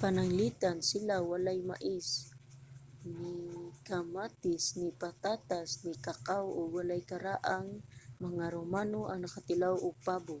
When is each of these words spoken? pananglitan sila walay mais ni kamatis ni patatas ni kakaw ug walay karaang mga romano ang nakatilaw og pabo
pananglitan 0.00 0.76
sila 0.88 1.16
walay 1.30 1.58
mais 1.70 2.08
ni 3.20 3.32
kamatis 3.88 4.64
ni 4.80 4.88
patatas 5.00 5.68
ni 5.86 5.94
kakaw 6.06 6.44
ug 6.60 6.68
walay 6.76 7.02
karaang 7.10 7.68
mga 8.24 8.44
romano 8.56 9.00
ang 9.06 9.20
nakatilaw 9.22 9.74
og 9.86 9.96
pabo 10.06 10.36